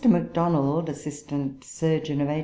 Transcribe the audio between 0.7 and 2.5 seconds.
Assistant Surgeon of H.